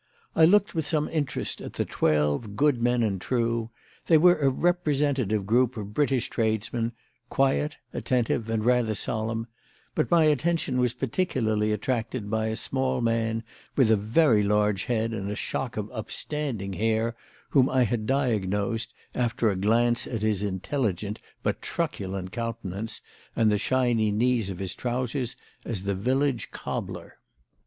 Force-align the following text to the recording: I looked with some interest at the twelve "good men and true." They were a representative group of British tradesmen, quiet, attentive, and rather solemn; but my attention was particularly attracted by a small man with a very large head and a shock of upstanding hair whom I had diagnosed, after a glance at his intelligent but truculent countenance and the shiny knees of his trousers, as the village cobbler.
I 0.35 0.45
looked 0.45 0.73
with 0.73 0.87
some 0.87 1.07
interest 1.09 1.61
at 1.61 1.73
the 1.73 1.85
twelve 1.85 2.55
"good 2.55 2.81
men 2.81 3.03
and 3.03 3.21
true." 3.21 3.69
They 4.07 4.17
were 4.17 4.39
a 4.39 4.49
representative 4.49 5.45
group 5.45 5.77
of 5.77 5.93
British 5.93 6.27
tradesmen, 6.27 6.93
quiet, 7.29 7.77
attentive, 7.93 8.49
and 8.49 8.65
rather 8.65 8.95
solemn; 8.95 9.45
but 9.93 10.09
my 10.09 10.23
attention 10.23 10.79
was 10.79 10.95
particularly 10.95 11.71
attracted 11.71 12.31
by 12.31 12.47
a 12.47 12.55
small 12.55 12.99
man 13.01 13.43
with 13.75 13.91
a 13.91 13.95
very 13.95 14.41
large 14.41 14.85
head 14.85 15.13
and 15.13 15.29
a 15.29 15.35
shock 15.35 15.77
of 15.77 15.87
upstanding 15.91 16.73
hair 16.73 17.15
whom 17.51 17.69
I 17.69 17.83
had 17.83 18.07
diagnosed, 18.07 18.95
after 19.13 19.51
a 19.51 19.55
glance 19.55 20.07
at 20.07 20.23
his 20.23 20.41
intelligent 20.41 21.19
but 21.43 21.61
truculent 21.61 22.31
countenance 22.31 23.01
and 23.35 23.51
the 23.51 23.59
shiny 23.59 24.09
knees 24.11 24.49
of 24.49 24.57
his 24.57 24.73
trousers, 24.73 25.35
as 25.63 25.83
the 25.83 25.93
village 25.93 26.49
cobbler. 26.49 27.19